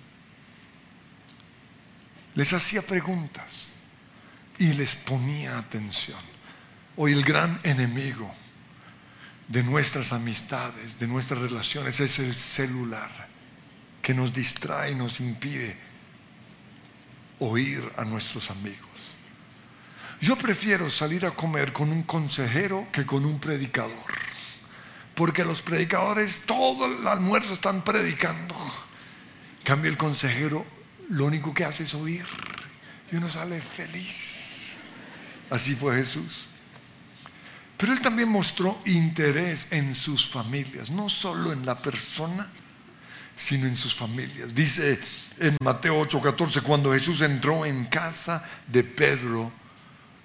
[2.35, 3.71] Les hacía preguntas
[4.59, 6.19] y les ponía atención.
[6.95, 8.33] Hoy el gran enemigo
[9.47, 13.27] de nuestras amistades, de nuestras relaciones, es el celular,
[14.01, 15.77] que nos distrae y nos impide
[17.39, 18.87] oír a nuestros amigos.
[20.19, 23.93] Yo prefiero salir a comer con un consejero que con un predicador.
[25.13, 28.55] Porque los predicadores todo el almuerzo están predicando.
[29.59, 30.65] En cambio el consejero
[31.09, 32.25] lo único que hace es oír.
[33.11, 34.46] Y uno sale feliz.
[35.49, 36.47] Así fue Jesús.
[37.77, 42.49] Pero él también mostró interés en sus familias, no solo en la persona,
[43.35, 44.53] sino en sus familias.
[44.53, 44.99] Dice
[45.39, 49.51] en Mateo 8:14, cuando Jesús entró en casa de Pedro,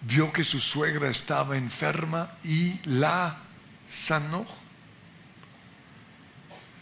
[0.00, 3.38] vio que su suegra estaba enferma y la
[3.86, 4.46] sanó.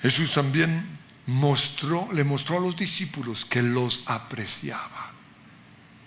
[0.02, 5.09] Jesús también mostró, le mostró a los discípulos que los apreciaba.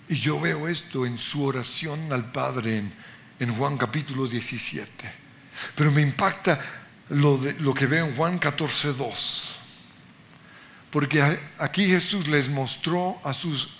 [0.08, 2.84] Y yo veo esto en su oración al Padre
[3.38, 5.12] en, Juan capítulo 17.
[5.74, 6.60] Pero me impacta
[7.10, 9.58] lo, lo que veo en Juan 14, 2.
[10.90, 13.70] Porque aquí Jesús les mostró a sus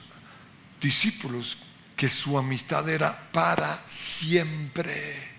[0.80, 1.56] discípulos
[1.96, 5.34] que su amistad era para siempre.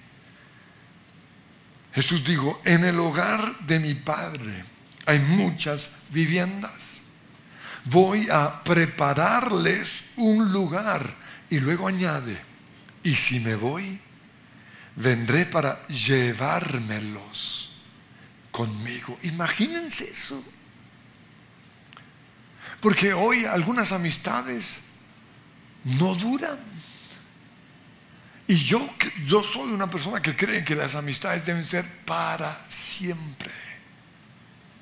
[1.94, 4.64] Jesús dijo, en el hogar de mi Padre
[5.06, 7.02] hay muchas viviendas.
[7.86, 11.26] Voy a prepararles un lugar.
[11.50, 12.36] Y luego añade,
[13.04, 14.00] y si me voy,
[14.96, 17.72] vendré para llevármelos
[18.52, 19.20] conmigo.
[19.24, 20.44] Imagínense eso.
[22.82, 24.82] Porque hoy algunas amistades
[25.84, 26.60] no duran.
[28.48, 28.88] Y yo,
[29.24, 33.65] yo soy una persona que cree que las amistades deben ser para siempre.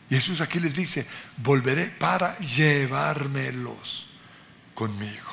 [0.10, 4.08] Y Jesús aquí les dice, volveré para llevármelos
[4.74, 5.32] conmigo.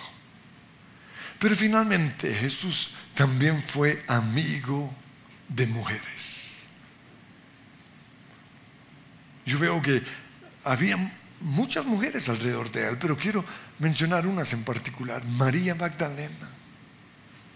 [1.39, 4.95] Pero finalmente Jesús también fue amigo
[5.49, 6.59] de mujeres.
[9.47, 10.03] Yo veo que
[10.65, 10.97] había
[11.41, 13.45] muchas mujeres alrededor de él, pero quiero
[13.79, 15.25] mencionar unas en particular.
[15.25, 16.49] María Magdalena,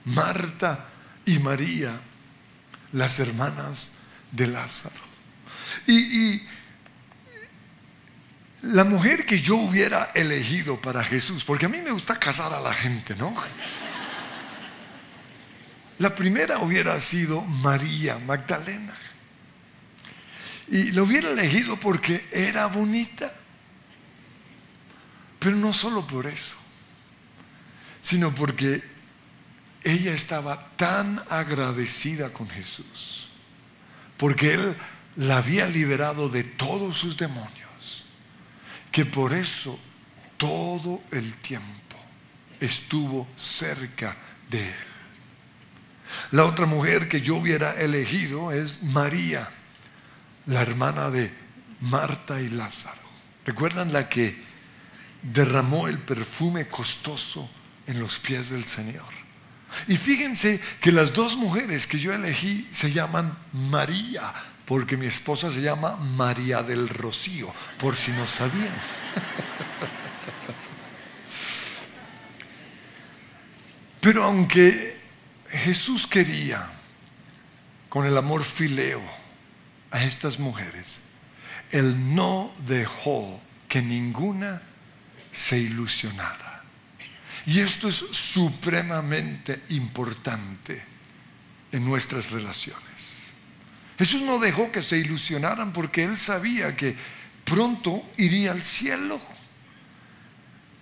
[0.07, 0.89] Marta
[1.25, 2.01] y María,
[2.93, 3.99] las hermanas
[4.33, 5.05] de Lázaro.
[5.87, 6.43] Y,
[8.65, 12.61] la mujer que yo hubiera elegido para Jesús, porque a mí me gusta casar a
[12.61, 13.35] la gente, ¿no?
[15.99, 18.97] La primera hubiera sido María Magdalena.
[20.69, 23.33] Y lo hubiera elegido porque era bonita.
[25.39, 26.57] Pero no solo por eso,
[28.01, 28.83] sino porque
[29.85, 33.29] ella estaba tan agradecida con Jesús,
[34.17, 34.77] porque Él
[35.17, 37.64] la había liberado de todos sus demonios,
[38.95, 39.77] que por eso
[40.37, 41.97] todo el tiempo
[42.61, 44.17] estuvo cerca
[44.49, 44.75] de Él.
[46.31, 49.51] La otra mujer que yo hubiera elegido es María,
[50.47, 51.33] la hermana de
[51.81, 53.03] Marta y Lázaro.
[53.45, 54.37] ¿Recuerdan la que
[55.25, 57.51] derramó el perfume costoso
[57.89, 59.13] en los pies del Señor.
[59.89, 64.33] Y fíjense que las dos mujeres que yo elegí se llaman María,
[64.65, 68.75] porque mi esposa se llama María del Rocío, por si no sabían.
[74.01, 75.01] Pero aunque
[75.49, 76.69] Jesús quería
[77.89, 79.03] con el amor fileo
[79.91, 81.01] a estas mujeres,
[81.71, 84.63] Él no dejó que ninguna
[85.33, 86.63] se ilusionara.
[87.47, 90.83] Y esto es supremamente importante
[91.73, 93.14] en nuestras relaciones.
[93.99, 96.97] Jesús no dejó que se ilusionaran porque él sabía que
[97.45, 99.21] pronto iría al cielo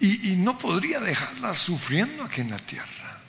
[0.00, 3.20] y, y no podría dejarlas sufriendo aquí en la tierra.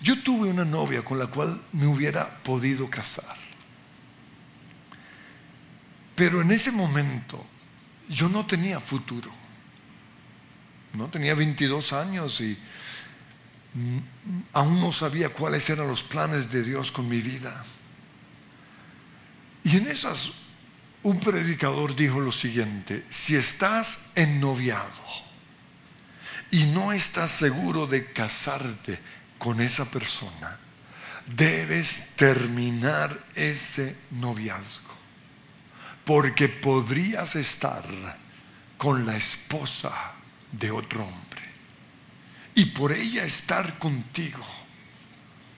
[0.00, 3.36] Yo tuve una novia con la cual me hubiera podido casar.
[6.14, 7.44] Pero en ese momento
[8.08, 9.30] yo no tenía futuro.
[10.92, 12.58] No tenía 22 años y
[14.52, 17.64] aún no sabía cuáles eran los planes de Dios con mi vida.
[19.64, 20.30] Y en esas
[21.02, 25.02] un predicador dijo lo siguiente, si estás ennoviado
[26.50, 28.98] y no estás seguro de casarte
[29.38, 30.58] con esa persona,
[31.26, 34.94] debes terminar ese noviazgo
[36.04, 37.84] porque podrías estar
[38.76, 40.12] con la esposa
[40.52, 41.23] de otro hombre.
[42.54, 44.44] Y por ella estar contigo,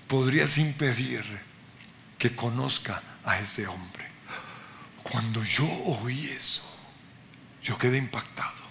[0.08, 1.24] podrías impedir
[2.18, 4.06] que conozca a ese hombre.
[5.02, 6.62] Cuando yo oí eso,
[7.62, 8.64] yo quedé impactado.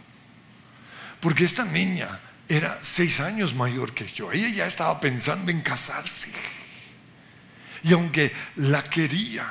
[1.19, 4.31] Porque esta niña era seis años mayor que yo.
[4.31, 6.31] Ella ya estaba pensando en casarse.
[7.83, 9.45] Y aunque la quería,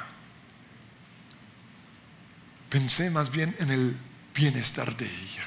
[2.68, 3.96] pensé más bien en el
[4.34, 5.44] bienestar de ella.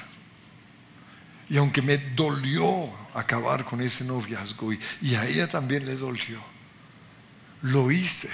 [1.50, 6.40] Y aunque me dolió acabar con ese noviazgo y, a ella también le dolió,
[7.62, 8.30] lo hice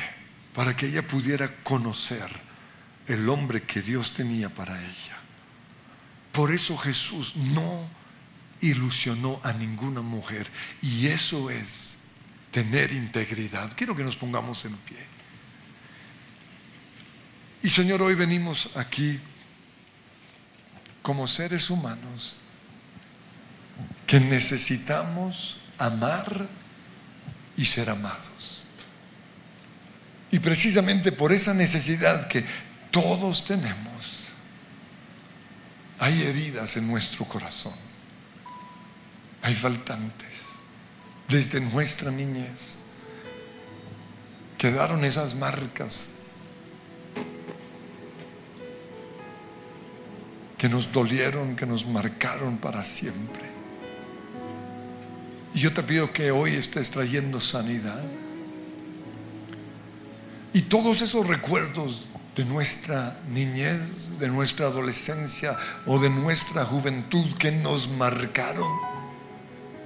[0.55, 2.29] para que ella pudiera conocer
[3.07, 5.18] el hombre que Dios tenía para ella.
[6.33, 7.89] Por eso Jesús no
[8.61, 10.51] ilusionó a ninguna mujer.
[10.83, 11.97] Y eso es
[12.51, 13.72] tener integridad.
[13.77, 14.99] Quiero que nos pongamos en pie.
[17.62, 19.18] Y Señor, hoy venimos aquí
[21.03, 22.37] como seres humanos
[24.07, 26.46] que necesitamos amar
[27.57, 28.64] y ser amados.
[30.30, 32.44] Y precisamente por esa necesidad que
[32.90, 34.24] todos tenemos,
[35.98, 37.74] hay heridas en nuestro corazón,
[39.42, 40.42] hay faltantes.
[41.28, 42.76] Desde nuestra niñez
[44.59, 46.16] quedaron esas marcas
[50.59, 53.53] que nos dolieron, que nos marcaron para siempre.
[55.55, 58.02] Y yo te pido que hoy estés trayendo sanidad.
[60.52, 67.52] Y todos esos recuerdos de nuestra niñez, de nuestra adolescencia o de nuestra juventud que
[67.52, 68.68] nos marcaron,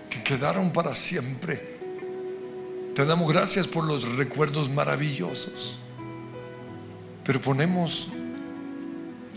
[0.08, 1.76] que quedaron para siempre.
[2.94, 5.76] Te damos gracias por los recuerdos maravillosos,
[7.24, 8.08] pero ponemos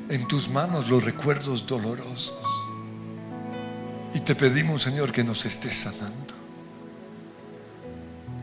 [0.09, 2.60] en tus manos los recuerdos dolorosos.
[4.13, 6.33] Y te pedimos, Señor, que nos estés sanando.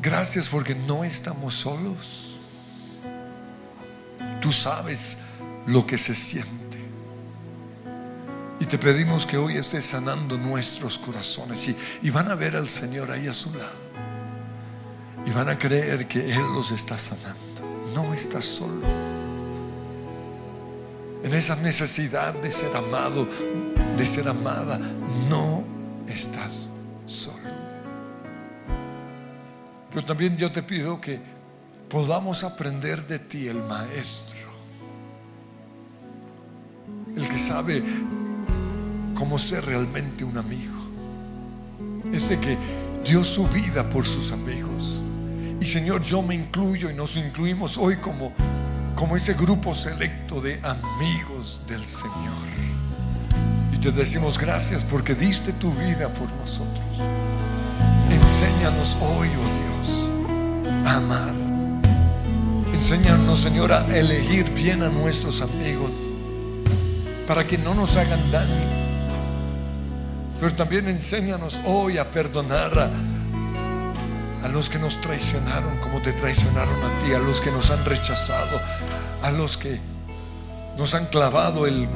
[0.00, 2.36] Gracias porque no estamos solos.
[4.40, 5.16] Tú sabes
[5.66, 6.58] lo que se siente.
[8.60, 11.68] Y te pedimos que hoy estés sanando nuestros corazones.
[12.02, 13.88] Y, van a ver al Señor ahí a su lado.
[15.26, 17.38] Y van a creer que Él los está sanando.
[17.94, 18.82] No estás solo.
[21.22, 23.28] En esa necesidad de ser amado,
[23.98, 24.78] de ser amada,
[25.28, 25.64] no
[26.06, 26.70] estás
[27.04, 27.36] solo.
[29.90, 31.20] Pero también yo te pido que
[31.88, 34.48] podamos aprender de ti, el Maestro,
[37.16, 37.82] el que sabe
[39.16, 40.78] cómo ser realmente un amigo,
[42.12, 42.56] ese que
[43.04, 45.00] dio su vida por sus amigos.
[45.60, 48.32] Y Señor, yo me incluyo y nos incluimos hoy como,
[48.94, 52.58] como ese grupo selecto de amigos del Señor.
[53.82, 56.84] Te decimos gracias porque diste tu vida por nosotros.
[58.10, 61.48] Enséñanos hoy, oh Dios, a amar
[62.78, 66.04] Enséñanos, Señor, a elegir bien a nuestros amigos
[67.26, 68.54] para que no nos hagan daño.
[70.38, 76.80] Pero también enséñanos hoy a perdonar a, a los que nos traicionaron como te traicionaron
[76.84, 78.60] a ti, a los que nos han rechazado,
[79.22, 79.80] a los que
[80.76, 81.88] nos han clavado el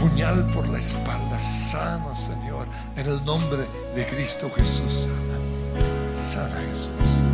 [0.00, 1.38] puñal por la espalda.
[1.38, 5.08] Sana, Señor, en el nombre de Cristo Jesús.
[5.08, 7.30] Sana, sana Jesús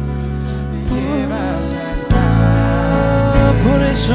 [3.62, 4.14] por eso,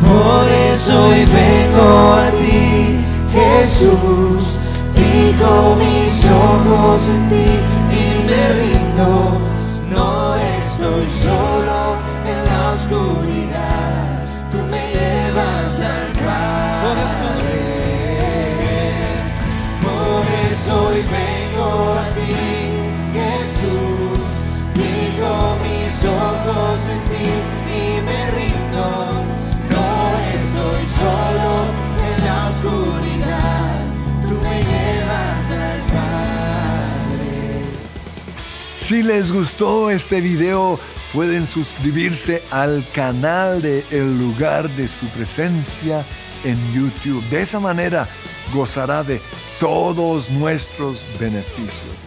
[0.00, 4.56] por eso hoy vengo a ti, Jesús.
[4.94, 7.50] Fijo mis ojos en ti
[7.90, 9.38] y me rindo.
[9.90, 13.71] No estoy solo en la oscuridad,
[20.68, 22.34] hoy vengo a ti,
[23.12, 24.26] Jesús.
[24.74, 27.52] Fijo mis ojos en ti
[28.04, 29.24] me rindo,
[29.70, 29.86] no
[30.34, 31.50] estoy solo
[32.08, 33.80] en la oscuridad,
[34.22, 37.32] tú me llevas al Padre.
[38.80, 40.78] Si les gustó este video,
[41.12, 46.04] pueden suscribirse al canal de El lugar de su presencia
[46.44, 47.22] en YouTube.
[47.28, 48.08] De esa manera
[48.52, 49.20] gozará de
[49.62, 52.01] todos nuestros beneficios.